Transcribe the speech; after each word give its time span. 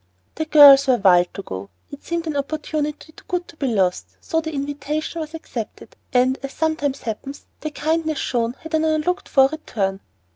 The 0.33 0.45
girls 0.45 0.87
were 0.87 0.97
wild 0.97 1.31
to 1.35 1.43
go, 1.43 1.69
it 1.91 2.03
seemed 2.03 2.25
an 2.25 2.35
opportunity 2.35 3.11
too 3.11 3.23
good 3.27 3.47
to 3.49 3.55
be 3.55 3.67
lost; 3.67 4.17
so 4.19 4.41
the 4.41 4.51
invitation 4.51 5.21
was 5.21 5.35
accepted, 5.35 5.95
and, 6.11 6.39
as 6.41 6.53
sometimes 6.53 7.01
happens, 7.03 7.45
the 7.59 7.69
kindness 7.69 8.17
shown 8.17 8.53
had 8.61 8.73
an 8.73 8.83
unlooked 8.83 9.29
for 9.29 9.45
return. 9.49 9.99